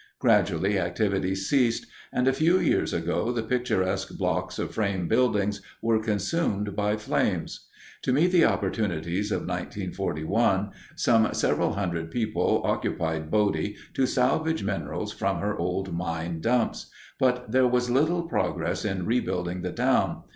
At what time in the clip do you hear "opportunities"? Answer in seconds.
8.45-9.31